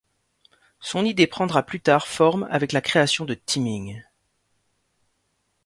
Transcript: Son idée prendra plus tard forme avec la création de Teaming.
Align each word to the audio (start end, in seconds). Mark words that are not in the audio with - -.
Son 0.79 1.05
idée 1.05 1.27
prendra 1.27 1.61
plus 1.61 1.79
tard 1.79 2.07
forme 2.07 2.47
avec 2.49 2.71
la 2.71 2.81
création 2.81 3.23
de 3.23 3.35
Teaming. 3.35 4.01